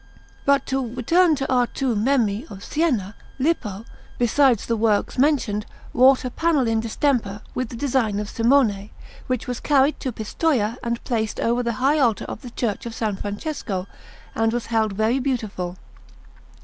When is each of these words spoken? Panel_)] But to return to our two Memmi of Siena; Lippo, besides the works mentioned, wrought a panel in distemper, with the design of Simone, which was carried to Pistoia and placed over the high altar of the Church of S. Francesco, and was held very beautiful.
Panel_)] 0.07 0.41
But 0.45 0.65
to 0.65 0.87
return 0.95 1.35
to 1.35 1.53
our 1.53 1.67
two 1.67 1.95
Memmi 1.95 2.49
of 2.49 2.63
Siena; 2.63 3.13
Lippo, 3.37 3.85
besides 4.17 4.65
the 4.65 4.75
works 4.75 5.19
mentioned, 5.19 5.67
wrought 5.93 6.25
a 6.25 6.31
panel 6.31 6.65
in 6.67 6.79
distemper, 6.79 7.41
with 7.53 7.69
the 7.69 7.75
design 7.75 8.19
of 8.19 8.27
Simone, 8.27 8.89
which 9.27 9.47
was 9.47 9.59
carried 9.59 9.99
to 9.99 10.11
Pistoia 10.11 10.79
and 10.81 11.03
placed 11.03 11.39
over 11.39 11.61
the 11.61 11.73
high 11.77 11.99
altar 11.99 12.25
of 12.25 12.41
the 12.41 12.49
Church 12.49 12.87
of 12.87 12.99
S. 12.99 13.19
Francesco, 13.19 13.85
and 14.33 14.51
was 14.53 14.65
held 14.73 14.93
very 14.93 15.19
beautiful. 15.19 15.77